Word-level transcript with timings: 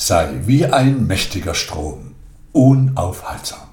sei 0.00 0.40
wie 0.46 0.64
ein 0.64 1.06
mächtiger 1.06 1.52
Strom, 1.52 2.14
unaufhaltsam. 2.52 3.68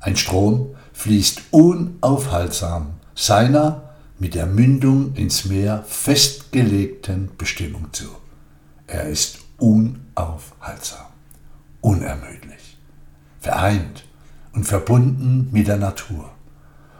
Ein 0.00 0.16
Strom 0.16 0.74
fließt 0.92 1.42
unaufhaltsam 1.52 2.94
seiner 3.14 3.94
mit 4.18 4.34
der 4.34 4.46
Mündung 4.46 5.14
ins 5.14 5.44
Meer 5.44 5.84
festgelegten 5.86 7.30
Bestimmung 7.38 7.92
zu. 7.92 8.06
Er 8.88 9.04
ist 9.04 9.38
unaufhaltsam, 9.58 11.06
unermüdlich, 11.82 12.76
vereint 13.38 14.04
und 14.54 14.64
verbunden 14.64 15.50
mit 15.52 15.68
der 15.68 15.76
Natur. 15.76 16.30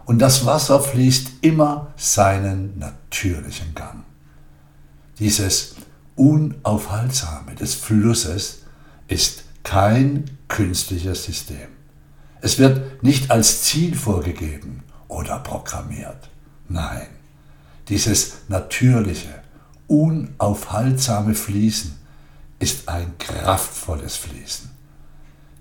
Und 0.05 0.21
das 0.21 0.47
Wasser 0.47 0.81
fließt 0.81 1.29
immer 1.41 1.89
seinen 1.97 2.79
natürlichen 2.79 3.75
Gang. 3.75 4.05
Dieses 5.19 5.75
Unaufhaltsame 6.19 7.55
des 7.55 7.77
Flusses 7.77 8.65
ist 9.07 9.45
kein 9.63 10.25
künstliches 10.49 11.23
System. 11.23 11.69
Es 12.41 12.59
wird 12.59 13.05
nicht 13.05 13.31
als 13.31 13.63
Ziel 13.63 13.95
vorgegeben 13.95 14.83
oder 15.07 15.39
programmiert. 15.39 16.29
Nein, 16.69 17.07
dieses 17.89 18.39
natürliche, 18.49 19.43
unaufhaltsame 19.87 21.37
Fließen 21.37 21.97
ist 22.59 22.89
ein 22.89 23.17
kraftvolles 23.19 24.17
Fließen. 24.17 24.71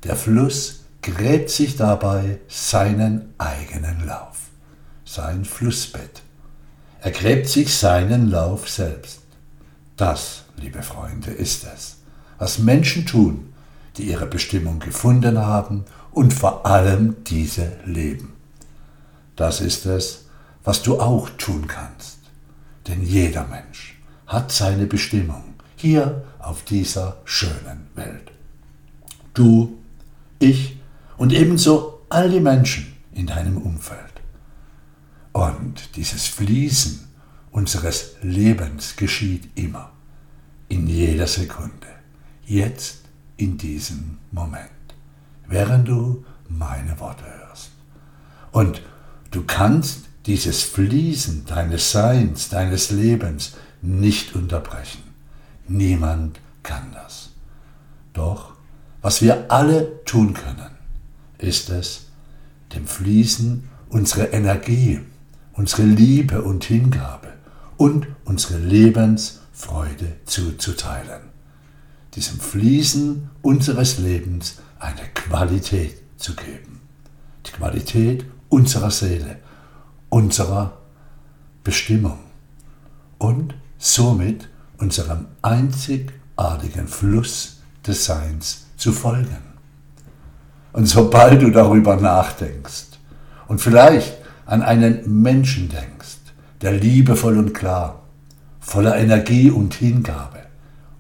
Der 0.06 0.16
Fluss 0.16 0.86
gräbt 1.04 1.52
sich 1.52 1.76
dabei 1.76 2.40
seinen 2.48 3.36
eigenen 3.38 4.08
Lauf, 4.08 4.38
sein 5.06 5.46
Flussbett. 5.46 6.24
Er 7.02 7.12
gräbt 7.12 7.48
sich 7.48 7.76
seinen 7.76 8.32
Lauf 8.32 8.68
selbst. 8.68 9.22
Das, 9.96 10.47
liebe 10.58 10.84
Freunde, 10.84 11.32
ist 11.32 11.66
es, 11.66 11.98
was 12.38 12.60
Menschen 12.60 13.06
tun, 13.06 13.54
die 13.98 14.04
ihre 14.04 14.28
Bestimmung 14.28 14.80
gefunden 14.80 15.38
haben 15.40 15.86
und 16.12 16.34
vor 16.34 16.66
allem 16.66 17.23
diese 17.23 17.73
leben. 17.86 18.34
Das 19.36 19.62
ist 19.62 19.86
es, 19.86 20.26
was 20.64 20.84
du 20.84 21.00
auch 21.00 21.30
tun 21.38 21.68
kannst. 21.68 22.18
Denn 22.88 23.04
jeder 23.04 23.46
Mensch 23.48 24.00
hat 24.26 24.52
seine 24.52 24.86
Bestimmung 24.86 25.44
hier 25.76 26.23
auf 26.40 26.64
dieser 26.64 27.18
schönen 27.26 27.88
Welt. 27.96 28.31
Du, 29.34 29.78
ich 30.40 30.78
und 31.18 31.34
ebenso 31.34 32.02
all 32.09 32.30
die 32.30 32.40
Menschen 32.40 32.96
in 33.14 33.28
deinem 33.28 33.58
Umfeld. 33.58 34.00
Und 35.34 35.96
dieses 35.96 36.28
Fließen 36.28 37.08
unseres 37.52 38.16
Lebens 38.22 38.96
geschieht 38.96 39.50
immer, 39.56 39.92
in 40.70 40.88
jeder 40.88 41.28
Sekunde, 41.28 41.88
jetzt 42.46 43.04
in 43.38 43.58
diesem 43.58 44.18
Moment 44.32 44.70
während 45.48 45.88
du 45.88 46.26
meine 46.50 47.00
Worte 47.00 47.24
hörst. 47.26 47.72
Und 48.52 48.82
du 49.32 49.44
kannst 49.44 50.06
dieses 50.26 50.64
Fließen 50.64 51.46
deines 51.46 51.92
Seins, 51.92 52.50
deines 52.50 52.92
Lebens 52.92 53.56
nicht 53.82 54.36
unterbrechen. 54.36 55.04
Niemand 55.68 56.40
kann 56.64 56.92
das. 56.94 57.30
Doch, 58.14 58.54
was 59.02 59.22
wir 59.22 59.52
alle 59.52 60.04
tun 60.06 60.34
können, 60.34 60.72
ist 61.38 61.70
es, 61.70 62.08
dem 62.74 62.88
Fließen 62.88 63.70
unsere 63.90 64.28
Energie, 64.28 65.00
unsere 65.54 65.84
Liebe 65.84 66.42
und 66.42 66.66
Hingabe 66.66 67.34
und 67.78 68.08
unsere 68.26 68.58
Lebensfreude 69.58 70.17
zuzuteilen. 70.25 71.22
Diesem 72.13 72.39
Fließen 72.39 73.30
unseres 73.41 73.97
Lebens 73.97 74.58
eine 74.80 75.02
Qualität 75.13 75.97
zu 76.17 76.36
geben. 76.36 76.81
Die 77.45 77.52
Qualität 77.52 78.25
unserer 78.50 78.91
Seele, 78.91 79.38
unserer 80.09 80.78
Bestimmung 81.63 82.19
und 83.17 83.56
somit 83.78 84.47
unserem 84.78 85.25
einzigartigen 85.41 86.88
Fluss 86.88 87.62
des 87.85 88.06
Seins 88.06 88.67
zu 88.78 88.91
folgen. 88.91 89.44
Und 90.72 90.85
sobald 90.85 91.41
du 91.41 91.50
darüber 91.50 91.96
nachdenkst 91.96 93.00
und 93.47 93.59
vielleicht 93.59 94.17
an 94.46 94.62
einen 94.62 95.22
Menschen 95.22 95.69
denkst, 95.69 96.17
der 96.62 96.73
liebevoll 96.73 97.38
und 97.38 97.53
klar, 97.53 98.06
voller 98.67 98.97
Energie 98.97 99.50
und 99.50 99.75
Hingabe, 99.75 100.39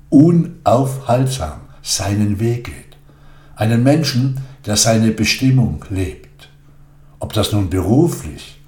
unaufhaltsam 0.09 1.59
seinen 1.81 2.39
Weg 2.39 2.63
geht, 2.63 2.97
einen 3.57 3.83
Menschen, 3.83 4.39
der 4.65 4.77
seine 4.77 5.11
Bestimmung 5.11 5.83
lebt. 5.89 6.47
Ob 7.19 7.33
das 7.33 7.51
nun 7.51 7.69
beruflich, 7.69 8.61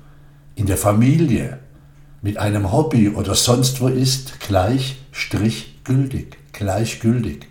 in 0.55 0.65
der 0.65 0.75
Familie, 0.75 1.59
mit 2.21 2.37
einem 2.37 2.73
Hobby 2.73 3.07
oder 3.07 3.35
sonst 3.35 3.79
wo 3.79 3.87
ist, 3.87 4.41
gleich 4.41 4.97
strichgültig, 5.13 6.37
gleichgültig. 6.51 7.47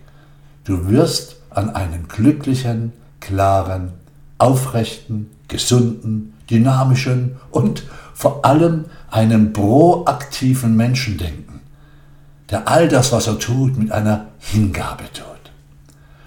Du 0.65 0.91
wirst 0.91 1.37
an 1.49 1.71
einen 1.71 2.09
glücklichen, 2.09 2.93
klaren, 3.21 3.93
aufrechten, 4.37 5.31
gesunden, 5.49 6.35
dynamischen 6.51 7.37
und 7.51 7.85
vor 8.19 8.45
allem 8.45 8.87
einen 9.13 9.53
proaktiven 9.53 10.77
Menschen 10.77 11.19
denken, 11.19 11.61
der 12.51 12.67
all 12.67 12.89
das, 12.89 13.13
was 13.13 13.29
er 13.29 13.39
tut, 13.39 13.79
mit 13.79 13.93
einer 13.93 14.27
Hingabe 14.41 15.05
tut. 15.13 15.53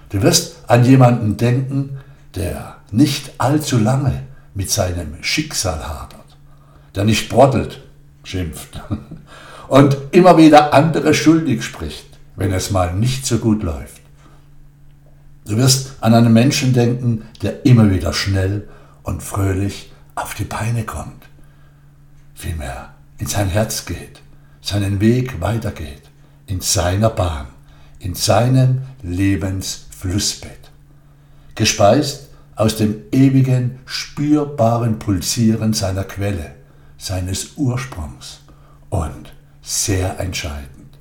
Du 0.08 0.22
wirst 0.22 0.70
an 0.70 0.86
jemanden 0.86 1.36
denken, 1.36 1.98
der 2.36 2.78
nicht 2.92 3.34
allzu 3.40 3.78
lange 3.78 4.24
mit 4.54 4.72
seinem 4.72 5.22
Schicksal 5.22 5.86
hadert, 5.86 6.38
der 6.96 7.04
nicht 7.04 7.28
brottelt, 7.28 7.82
schimpft 8.24 8.82
und 9.68 9.98
immer 10.12 10.38
wieder 10.38 10.74
andere 10.74 11.14
schuldig 11.14 11.62
spricht, 11.62 12.08
wenn 12.38 12.54
es 12.54 12.72
mal 12.72 12.94
nicht 12.94 13.26
so 13.26 13.38
gut 13.40 13.64
läuft. 13.64 14.02
Du 15.46 15.58
wirst 15.58 15.96
an 16.00 16.14
einen 16.14 16.32
Menschen 16.32 16.72
denken, 16.72 17.24
der 17.42 17.66
immer 17.66 17.92
wieder 17.92 18.14
schnell 18.14 18.70
und 19.04 19.22
fröhlich 19.22 19.92
auf 20.16 20.36
die 20.36 20.46
Beine 20.46 20.86
kommt, 20.86 21.26
vielmehr 22.42 22.94
in 23.20 23.28
sein 23.28 23.50
Herz 23.50 23.86
geht, 23.86 24.20
seinen 24.62 25.00
Weg 25.00 25.40
weitergeht, 25.42 26.02
in 26.48 26.60
seiner 26.60 27.12
Bahn, 27.12 27.48
in 28.00 28.16
seinem 28.16 28.82
Lebens 29.04 29.86
Flussbett, 29.92 30.72
gespeist 31.54 32.30
aus 32.56 32.76
dem 32.78 33.04
ewigen, 33.12 33.80
spürbaren 33.86 34.98
Pulsieren 34.98 35.74
seiner 35.74 36.04
Quelle, 36.04 36.56
seines 36.98 37.58
Ursprungs 37.58 38.40
und 38.90 39.34
sehr 39.62 40.20
entscheidend. 40.20 40.98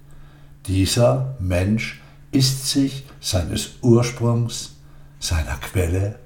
Dieser 0.67 1.37
Mensch 1.41 2.03
ist 2.33 2.69
sich 2.69 3.07
seines 3.21 3.71
Ursprungs, 3.81 4.73
seiner 5.19 5.57
Quelle 5.57 6.19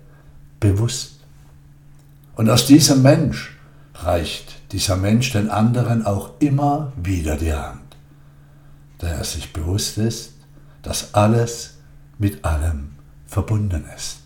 bewusst. 0.59 1.21
Und 2.35 2.51
aus 2.51 2.67
diesem 2.67 3.03
Mensch 3.03 3.54
reicht 4.05 4.73
dieser 4.73 4.97
Mensch 4.97 5.33
den 5.33 5.51
anderen 5.51 6.05
auch 6.05 6.31
immer 6.41 6.93
wieder 6.97 7.37
die 7.37 7.55
Hand, 7.55 7.97
da 8.99 9.09
er 9.09 9.25
sich 9.25 9.53
bewusst 9.53 9.99
ist, 9.99 10.35
dass 10.83 11.15
alles 11.15 11.79
mit 12.19 12.45
allem 12.45 12.93
verbunden 13.27 13.85
ist. 13.97 14.19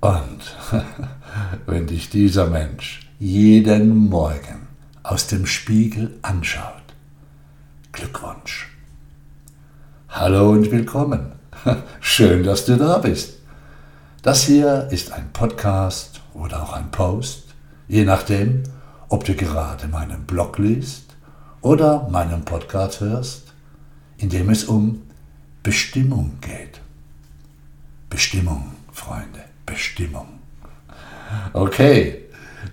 Und 0.00 0.56
wenn 1.66 1.86
dich 1.86 2.10
dieser 2.10 2.46
Mensch 2.46 3.08
jeden 3.18 3.96
Morgen 4.08 4.68
aus 5.02 5.26
dem 5.26 5.46
Spiegel 5.46 6.18
anschaut, 6.22 6.74
Glückwunsch. 7.92 8.74
Hallo 10.08 10.50
und 10.50 10.70
willkommen. 10.70 11.32
Schön, 12.00 12.42
dass 12.42 12.64
du 12.64 12.76
da 12.76 12.98
bist. 12.98 13.34
Das 14.22 14.44
hier 14.44 14.88
ist 14.90 15.12
ein 15.12 15.32
Podcast 15.32 16.20
oder 16.34 16.62
auch 16.62 16.72
ein 16.72 16.90
Post, 16.90 17.49
je 17.90 18.04
nachdem, 18.04 18.62
ob 19.08 19.24
du 19.24 19.34
gerade 19.34 19.88
meinen 19.88 20.24
Blog 20.24 20.58
liest 20.58 21.16
oder 21.60 22.08
meinen 22.08 22.44
Podcast 22.44 23.00
hörst, 23.00 23.52
in 24.16 24.28
dem 24.28 24.48
es 24.48 24.62
um 24.62 25.02
Bestimmung 25.64 26.38
geht. 26.40 26.80
Bestimmung, 28.08 28.70
Freunde, 28.92 29.40
Bestimmung. 29.66 30.28
Okay, 31.52 32.26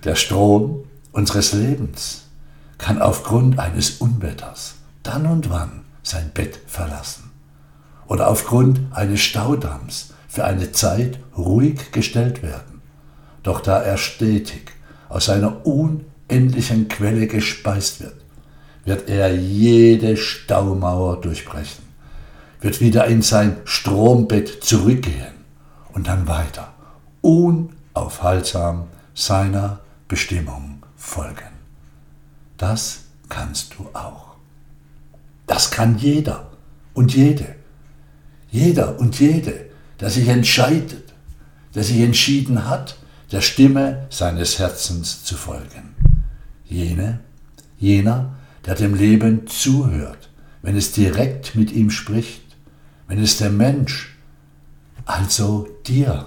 der 0.04 0.14
Strom 0.14 0.84
unseres 1.10 1.52
Lebens 1.52 2.26
kann 2.78 3.02
aufgrund 3.02 3.58
eines 3.58 3.96
Unwetters 3.96 4.76
dann 5.02 5.26
und 5.26 5.50
wann 5.50 5.84
sein 6.04 6.30
Bett 6.32 6.60
verlassen 6.68 7.32
oder 8.06 8.28
aufgrund 8.28 8.80
eines 8.92 9.20
Staudamms 9.20 10.14
für 10.28 10.44
eine 10.44 10.70
Zeit 10.70 11.18
ruhig 11.36 11.90
gestellt 11.90 12.44
werden. 12.44 12.82
Doch 13.42 13.60
da 13.60 13.82
er 13.82 13.96
stetig 13.96 14.77
aus 15.08 15.28
einer 15.28 15.66
unendlichen 15.66 16.88
Quelle 16.88 17.26
gespeist 17.26 18.00
wird, 18.00 18.16
wird 18.84 19.08
er 19.08 19.34
jede 19.34 20.16
Staumauer 20.16 21.20
durchbrechen 21.20 21.88
wird 22.60 22.80
wieder 22.80 23.06
in 23.06 23.22
sein 23.22 23.56
Strombett 23.64 24.64
zurückgehen 24.64 25.34
und 25.92 26.08
dann 26.08 26.26
weiter, 26.26 26.72
unaufhaltsam 27.20 28.88
seiner 29.14 29.80
Bestimmung 30.08 30.82
folgen. 30.96 31.52
Das 32.56 33.04
kannst 33.28 33.74
du 33.74 33.88
auch. 33.92 34.34
Das 35.46 35.70
kann 35.70 35.98
jeder 35.98 36.50
und 36.94 37.14
jede. 37.14 37.54
Jeder 38.50 38.98
und 38.98 39.20
jede, 39.20 39.66
der 40.00 40.10
sich 40.10 40.28
entscheidet, 40.28 41.12
der 41.74 41.84
sich 41.84 42.00
entschieden 42.00 42.68
hat, 42.68 42.96
der 43.30 43.40
Stimme 43.40 44.06
seines 44.10 44.58
Herzens 44.58 45.24
zu 45.24 45.36
folgen. 45.36 45.94
Jene, 46.64 47.20
jener, 47.78 48.34
der 48.66 48.74
dem 48.74 48.94
Leben 48.94 49.46
zuhört, 49.46 50.30
wenn 50.62 50.76
es 50.76 50.92
direkt 50.92 51.54
mit 51.54 51.72
ihm 51.72 51.90
spricht, 51.90 52.42
wenn 53.06 53.22
es 53.22 53.38
der 53.38 53.50
Mensch, 53.50 54.16
also 55.04 55.68
dir, 55.86 56.26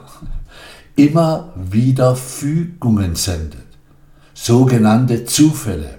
immer 0.95 1.53
wieder 1.55 2.15
Fügungen 2.15 3.15
sendet, 3.15 3.67
sogenannte 4.33 5.25
Zufälle, 5.25 5.97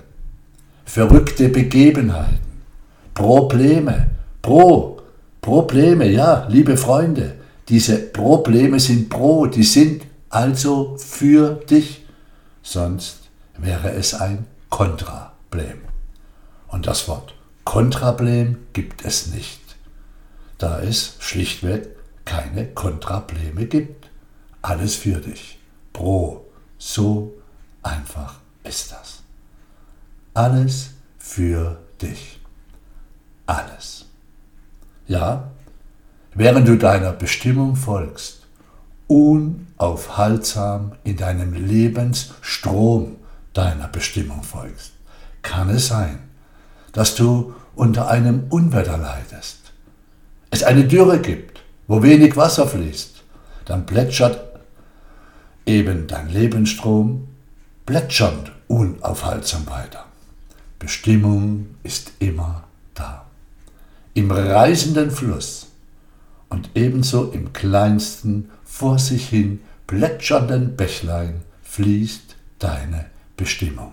verrückte 0.84 1.48
Begebenheiten, 1.48 2.38
Probleme, 3.14 4.10
Pro, 4.40 5.00
Probleme, 5.40 6.10
ja, 6.10 6.46
liebe 6.48 6.76
Freunde, 6.76 7.34
diese 7.68 7.98
Probleme 7.98 8.80
sind 8.80 9.08
Pro, 9.08 9.46
die 9.46 9.62
sind 9.62 10.02
also 10.32 10.96
für 10.96 11.54
dich, 11.54 12.06
sonst 12.62 13.28
wäre 13.58 13.92
es 13.92 14.14
ein 14.14 14.46
Kontrablem. 14.70 15.82
Und 16.68 16.86
das 16.86 17.06
Wort 17.06 17.34
Kontrablem 17.64 18.56
gibt 18.72 19.04
es 19.04 19.26
nicht, 19.26 19.60
da 20.56 20.80
es 20.80 21.16
schlichtweg 21.20 21.96
keine 22.24 22.66
Kontrableme 22.66 23.66
gibt. 23.66 24.10
Alles 24.62 24.94
für 24.94 25.20
dich. 25.20 25.58
Pro. 25.92 26.46
So 26.78 27.34
einfach 27.82 28.40
ist 28.64 28.90
das. 28.92 29.22
Alles 30.32 30.90
für 31.18 31.78
dich. 32.00 32.40
Alles. 33.44 34.06
Ja, 35.06 35.50
während 36.32 36.66
du 36.66 36.78
deiner 36.78 37.12
Bestimmung 37.12 37.76
folgst, 37.76 38.41
unaufhaltsam 39.12 40.92
in 41.04 41.18
deinem 41.18 41.52
Lebensstrom 41.52 43.16
deiner 43.52 43.88
Bestimmung 43.88 44.42
folgst, 44.42 44.92
kann 45.42 45.68
es 45.68 45.88
sein, 45.88 46.18
dass 46.92 47.14
du 47.14 47.52
unter 47.74 48.08
einem 48.08 48.44
Unwetter 48.48 48.96
leidest, 48.96 49.58
es 50.50 50.62
eine 50.62 50.84
Dürre 50.84 51.20
gibt, 51.20 51.60
wo 51.88 52.02
wenig 52.02 52.36
Wasser 52.36 52.66
fließt, 52.66 53.22
dann 53.66 53.84
plätschert 53.84 54.40
eben 55.66 56.06
dein 56.06 56.30
Lebensstrom 56.30 57.28
plätschernd 57.84 58.50
unaufhaltsam 58.68 59.66
weiter. 59.66 60.06
Bestimmung 60.78 61.66
ist 61.82 62.12
immer 62.18 62.64
da. 62.94 63.26
Im 64.14 64.30
reißenden 64.30 65.10
Fluss 65.10 65.66
und 66.48 66.70
ebenso 66.74 67.30
im 67.30 67.52
kleinsten 67.54 68.50
vor 68.82 68.98
sich 68.98 69.28
hin 69.28 69.60
plätschernden 69.86 70.74
Bächlein 70.74 71.42
fließt 71.62 72.34
deine 72.58 73.04
Bestimmung. 73.36 73.92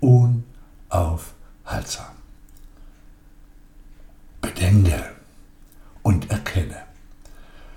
Unaufhaltsam. 0.00 2.16
Bedenke 4.40 5.12
und 6.02 6.32
erkenne. 6.32 6.82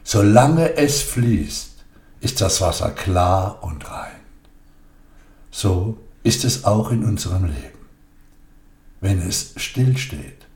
Solange 0.03 0.77
es 0.77 1.03
fließt, 1.03 1.73
ist 2.21 2.41
das 2.41 2.59
Wasser 2.59 2.89
klar 2.89 3.63
und 3.63 3.87
rein. 3.91 4.21
So 5.51 5.99
ist 6.23 6.43
es 6.43 6.65
auch 6.65 6.89
in 6.89 7.05
unserem 7.05 7.45
Leben. 7.45 7.85
Wenn 8.99 9.21
es 9.21 9.53
stillsteht, 9.57 10.47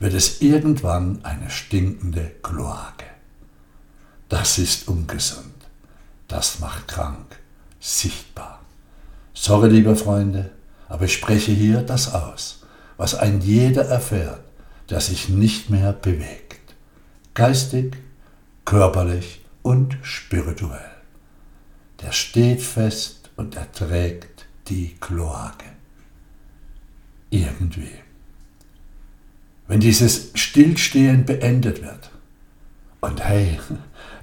wird 0.00 0.14
es 0.14 0.42
irgendwann 0.42 1.24
eine 1.24 1.48
stinkende 1.48 2.32
Kloake. 2.42 3.01
Das 4.42 4.58
ist 4.58 4.88
ungesund. 4.88 5.54
Das 6.26 6.58
macht 6.58 6.88
krank. 6.88 7.38
Sichtbar. 7.78 8.60
Sorry, 9.34 9.68
liebe 9.68 9.94
Freunde, 9.94 10.50
aber 10.88 11.04
ich 11.04 11.14
spreche 11.14 11.52
hier 11.52 11.82
das 11.82 12.12
aus, 12.12 12.64
was 12.96 13.14
ein 13.14 13.40
jeder 13.40 13.84
erfährt, 13.84 14.42
der 14.90 15.00
sich 15.00 15.28
nicht 15.28 15.70
mehr 15.70 15.92
bewegt. 15.92 16.74
Geistig, 17.34 17.96
körperlich 18.64 19.42
und 19.62 19.96
spirituell. 20.02 20.90
Der 22.00 22.10
steht 22.10 22.62
fest 22.62 23.30
und 23.36 23.54
erträgt 23.54 24.46
die 24.66 24.96
Kloake. 24.98 25.66
Irgendwie. 27.30 27.94
Wenn 29.68 29.78
dieses 29.78 30.32
Stillstehen 30.34 31.26
beendet 31.26 31.80
wird, 31.80 32.10
und 33.02 33.22
hey, 33.24 33.58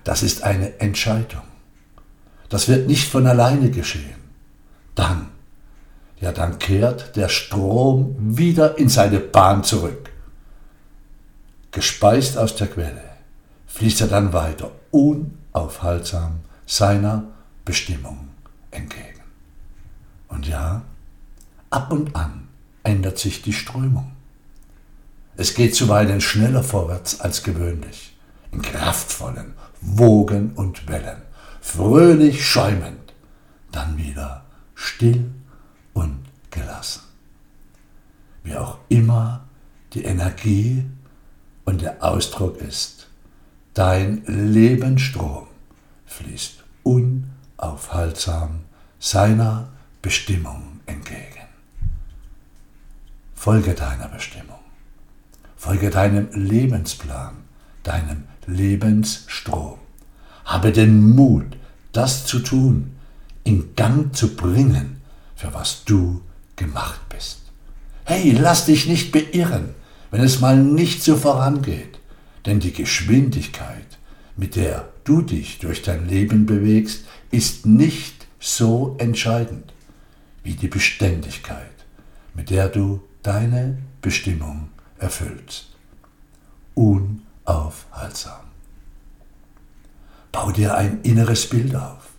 das 0.10 0.24
ist 0.24 0.42
eine 0.42 0.80
Entscheidung, 0.80 1.44
das 2.50 2.68
wird 2.68 2.88
nicht 2.88 3.12
von 3.12 3.28
alleine 3.28 3.70
geschehen, 3.70 4.20
dann, 4.96 5.28
ja 6.20 6.32
dann 6.32 6.58
kehrt 6.58 7.16
der 7.16 7.30
Strom 7.30 8.16
wieder 8.18 8.80
in 8.80 8.90
seine 8.90 9.20
Bahn 9.20 9.64
zurück. 9.64 10.10
Gespeist 11.70 12.40
aus 12.40 12.56
der 12.56 12.66
Quelle 12.66 13.04
fließt 13.68 14.02
er 14.02 14.08
dann 14.08 14.34
weiter 14.34 14.72
unaufhaltsam 14.90 16.40
seiner 16.66 17.26
Bestimmung 17.64 18.30
entgegen. 18.72 19.22
Und 20.28 20.48
ja, 20.48 20.82
ab 21.70 21.92
und 21.92 22.16
an 22.16 22.48
ändert 22.82 23.20
sich 23.20 23.44
die 23.44 23.54
Strömung. 23.54 24.12
Es 25.38 25.54
geht 25.54 25.76
zuweilen 25.76 26.20
schneller 26.20 26.64
vorwärts 26.64 27.20
als 27.20 27.44
gewöhnlich, 27.44 28.18
in 28.52 28.64
kraftvollen 28.64 29.54
Wogen 29.82 30.54
und 30.54 30.88
Wellen, 30.88 31.22
fröhlich 31.62 32.46
schäumend, 32.46 33.14
dann 33.72 33.98
wieder 33.98 34.44
still 34.76 35.32
und 35.94 36.20
gelassen. 36.52 37.02
Wie 38.44 38.56
auch 38.56 38.80
immer 38.90 39.46
die 39.94 40.04
Energie 40.04 40.86
und 41.66 41.82
der 41.82 42.04
Ausdruck 42.04 42.58
ist, 42.58 43.08
dein 43.74 44.24
Lebensstrom 44.26 45.48
fließt 46.06 46.64
unaufhaltsam 46.84 48.62
seiner 49.00 49.70
Bestimmung 50.02 50.80
entgegen. 50.86 51.48
Folge 53.36 53.74
deiner 53.74 54.08
Bestimmung, 54.08 54.60
folge 55.56 55.90
deinem 55.90 56.30
Lebensplan, 56.34 57.36
deinem 57.84 58.24
Lebensstrom. 58.46 59.80
Habe 60.46 60.72
den 60.72 61.16
Mut, 61.16 61.46
das 61.92 62.26
zu 62.26 62.40
tun, 62.40 62.92
in 63.44 63.76
Gang 63.76 64.16
zu 64.16 64.36
bringen, 64.36 65.02
für 65.36 65.54
was 65.54 65.84
du 65.86 66.22
gemacht 66.56 67.02
bist. 67.10 67.40
Hey, 68.06 68.32
lass 68.32 68.66
dich 68.66 68.88
nicht 68.88 69.12
beirren, 69.12 69.76
wenn 70.12 70.22
es 70.22 70.40
mal 70.40 70.58
nicht 70.58 71.04
so 71.04 71.16
vorangeht, 71.16 72.00
denn 72.46 72.60
die 72.60 72.74
Geschwindigkeit, 72.74 73.98
mit 74.36 74.56
der 74.56 74.90
du 75.04 75.22
dich 75.22 75.60
durch 75.60 75.82
dein 75.82 76.08
Leben 76.08 76.46
bewegst, 76.46 77.06
ist 77.32 77.66
nicht 77.66 78.28
so 78.40 78.96
entscheidend 79.00 79.74
wie 80.44 80.54
die 80.54 80.68
Beständigkeit, 80.68 81.72
mit 82.34 82.50
der 82.50 82.70
du 82.70 83.02
deine 83.22 83.78
Bestimmung 84.02 84.70
erfüllst. 84.98 85.68
Unaufhaltsam. 87.50 88.42
Bau 90.32 90.52
dir 90.52 90.76
ein 90.76 91.02
inneres 91.02 91.50
Bild 91.50 91.76
auf, 91.76 92.10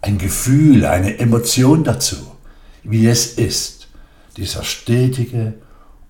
ein 0.00 0.18
Gefühl, 0.18 0.86
eine 0.86 1.18
Emotion 1.18 1.82
dazu, 1.82 2.16
wie 2.84 3.08
es 3.08 3.34
ist, 3.34 3.88
dieser 4.36 4.62
stetige, 4.62 5.54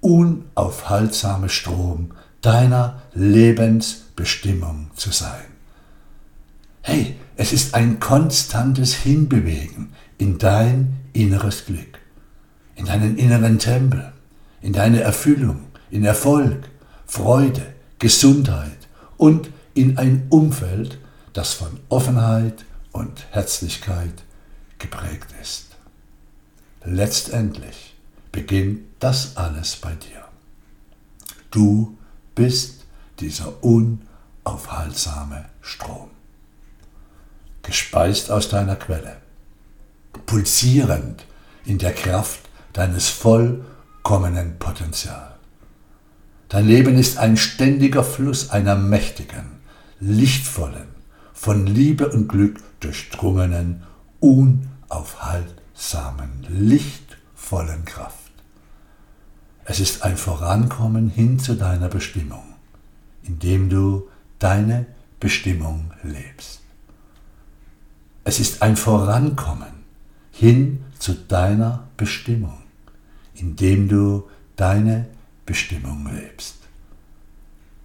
unaufhaltsame 0.00 1.48
Strom 1.48 2.10
deiner 2.42 3.00
Lebensbestimmung 3.14 4.90
zu 4.94 5.10
sein. 5.12 5.46
Hey, 6.82 7.16
es 7.36 7.54
ist 7.54 7.74
ein 7.74 7.98
konstantes 8.00 8.94
Hinbewegen 8.94 9.94
in 10.18 10.36
dein 10.36 10.98
inneres 11.14 11.64
Glück, 11.64 11.98
in 12.74 12.84
deinen 12.84 13.16
inneren 13.16 13.58
Tempel, 13.58 14.12
in 14.60 14.74
deine 14.74 15.00
Erfüllung, 15.00 15.60
in 15.90 16.04
Erfolg, 16.04 16.68
Freude, 17.06 17.75
Gesundheit 17.98 18.78
und 19.16 19.50
in 19.74 19.98
ein 19.98 20.26
Umfeld, 20.30 20.98
das 21.32 21.54
von 21.54 21.80
Offenheit 21.88 22.64
und 22.92 23.26
Herzlichkeit 23.30 24.22
geprägt 24.78 25.34
ist. 25.40 25.66
Letztendlich 26.84 27.94
beginnt 28.32 28.82
das 29.00 29.36
alles 29.36 29.76
bei 29.76 29.92
dir. 29.94 30.24
Du 31.50 31.96
bist 32.34 32.84
dieser 33.18 33.62
unaufhaltsame 33.64 35.46
Strom. 35.62 36.10
Gespeist 37.62 38.30
aus 38.30 38.48
deiner 38.48 38.76
Quelle, 38.76 39.16
pulsierend 40.26 41.24
in 41.64 41.78
der 41.78 41.94
Kraft 41.94 42.40
deines 42.72 43.08
vollkommenen 43.08 44.58
Potenzials. 44.58 45.35
Dein 46.48 46.68
Leben 46.68 46.96
ist 46.96 47.18
ein 47.18 47.36
ständiger 47.36 48.04
Fluss 48.04 48.50
einer 48.50 48.76
mächtigen, 48.76 49.46
lichtvollen, 49.98 50.86
von 51.34 51.66
Liebe 51.66 52.08
und 52.08 52.28
Glück 52.28 52.60
durchdrungenen, 52.80 53.82
unaufhaltsamen, 54.20 56.46
lichtvollen 56.48 57.84
Kraft. 57.84 58.30
Es 59.64 59.80
ist 59.80 60.04
ein 60.04 60.16
Vorankommen 60.16 61.10
hin 61.10 61.40
zu 61.40 61.56
deiner 61.56 61.88
Bestimmung, 61.88 62.44
indem 63.24 63.68
du 63.68 64.08
deine 64.38 64.86
Bestimmung 65.18 65.90
lebst. 66.04 66.60
Es 68.22 68.38
ist 68.38 68.62
ein 68.62 68.76
Vorankommen 68.76 69.82
hin 70.30 70.84
zu 70.98 71.14
deiner 71.14 71.88
Bestimmung, 71.96 72.58
indem 73.34 73.88
du 73.88 74.28
deine 74.54 75.06
Bestimmung 75.46 76.06
lebst. 76.12 76.56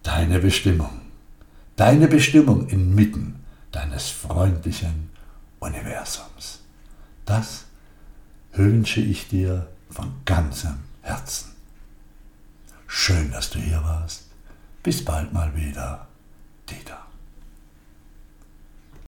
Deine 0.03 0.39
Bestimmung. 0.39 1.01
Deine 1.75 2.07
Bestimmung 2.07 2.67
inmitten 2.67 3.43
deines 3.71 4.09
freundlichen 4.09 5.11
Universums. 5.59 6.63
Das 7.25 7.65
wünsche 8.51 8.99
ich 8.99 9.29
dir 9.29 9.67
von 9.89 10.11
ganzem 10.25 10.79
Herzen. 11.01 11.51
Schön, 12.87 13.31
dass 13.31 13.51
du 13.51 13.59
hier 13.59 13.81
warst. 13.83 14.25
Bis 14.83 15.05
bald 15.05 15.31
mal 15.31 15.55
wieder. 15.55 16.07